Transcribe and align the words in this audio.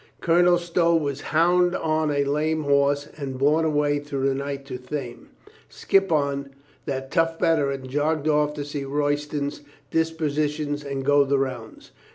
Colonel 0.19 0.57
Stow 0.57 0.95
was 0.95 1.21
bound 1.31 1.75
on 1.75 2.09
a 2.09 2.23
lame 2.23 2.63
horse 2.63 3.07
and 3.17 3.37
borne 3.37 3.65
away 3.65 3.99
through 3.99 4.27
the 4.27 4.33
night 4.33 4.65
to 4.65 4.79
Thame. 4.79 5.29
Skippon, 5.69 6.49
that 6.87 7.11
tough 7.11 7.39
veteran, 7.39 7.87
jogged 7.87 8.27
off 8.27 8.55
to 8.55 8.65
see 8.65 8.83
Royston's 8.83 9.61
disposi 9.91 10.49
tions 10.49 10.83
and 10.83 11.05
go 11.05 11.23
the 11.23 11.37
rounds. 11.37 11.91